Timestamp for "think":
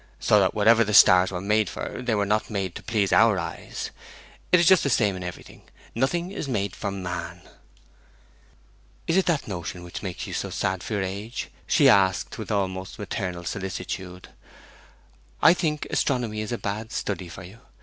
15.53-15.85